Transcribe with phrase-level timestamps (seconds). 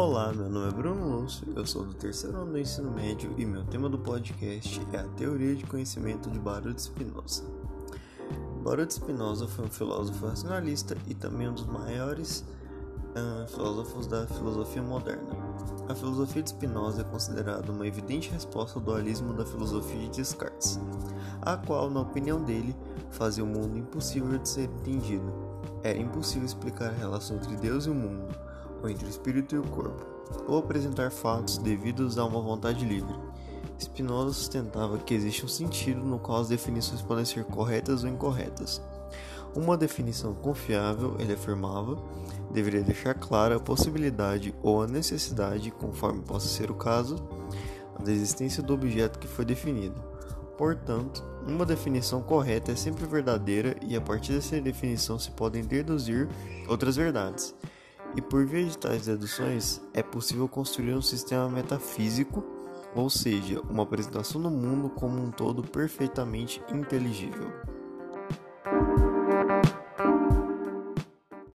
[0.00, 3.44] Olá, meu nome é Bruno Lúcio, eu sou do terceiro ano do ensino médio e
[3.44, 7.42] meu tema do podcast é a teoria de conhecimento de Baruch Spinoza.
[8.62, 12.44] Baruch Spinoza foi um filósofo racionalista e também um dos maiores
[13.10, 15.36] uh, filósofos da filosofia moderna.
[15.88, 20.78] A filosofia de Spinoza é considerada uma evidente resposta ao dualismo da filosofia de Descartes,
[21.42, 22.76] a qual, na opinião dele,
[23.10, 25.34] fazia o mundo impossível de ser entendido.
[25.82, 28.47] Era impossível explicar a relação entre Deus e o mundo
[28.82, 30.04] ou entre o espírito e o corpo,
[30.46, 33.14] ou apresentar fatos devidos a uma vontade livre.
[33.78, 38.82] Spinoza sustentava que existe um sentido no qual as definições podem ser corretas ou incorretas.
[39.54, 41.96] Uma definição confiável, ele afirmava,
[42.52, 47.16] deveria deixar clara a possibilidade ou a necessidade, conforme possa ser o caso,
[48.04, 50.00] da existência do objeto que foi definido.
[50.56, 56.28] Portanto, uma definição correta é sempre verdadeira e a partir dessa definição se podem deduzir
[56.68, 57.54] outras verdades.
[58.16, 62.44] E por via de tais deduções, é possível construir um sistema metafísico,
[62.94, 67.48] ou seja, uma apresentação do mundo como um todo perfeitamente inteligível.